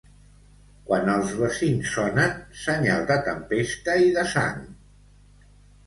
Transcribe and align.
Quan 0.87 1.11
els 1.15 1.35
bacins 1.41 1.91
sonen, 1.99 2.35
senyal 2.65 3.07
de 3.15 3.21
tempesta 3.31 4.01
i 4.09 4.13
de 4.21 4.29
sang. 4.37 4.69